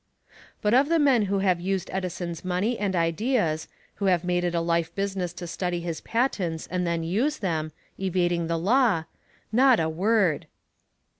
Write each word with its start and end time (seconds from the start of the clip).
But 0.63 0.73
of 0.73 0.89
the 0.89 0.97
men 0.97 1.25
who 1.25 1.37
have 1.45 1.61
used 1.61 1.91
Edison's 1.93 2.43
money 2.43 2.75
and 2.79 2.95
ideas, 2.95 3.67
who 3.97 4.05
have 4.05 4.23
made 4.23 4.43
it 4.43 4.55
a 4.55 4.59
life 4.59 4.95
business 4.95 5.31
to 5.33 5.45
study 5.45 5.79
his 5.81 6.01
patents 6.01 6.65
and 6.65 6.87
then 6.87 7.03
use 7.03 7.37
them, 7.37 7.71
evading 7.99 8.47
the 8.47 8.57
law, 8.57 9.03
not 9.51 9.79
a 9.79 9.89
word! 9.89 10.47